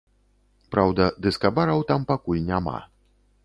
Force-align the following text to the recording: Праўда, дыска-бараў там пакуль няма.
Праўда, 0.75 1.03
дыска-бараў 1.27 1.85
там 1.91 2.09
пакуль 2.13 2.43
няма. 2.51 2.77